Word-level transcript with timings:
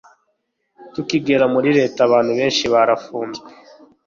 tukigera 0.93 1.45
muri 1.53 1.69
leta 1.79 1.99
abantu 2.07 2.31
benshi 2.39 2.63
barafunzwe 2.73 3.47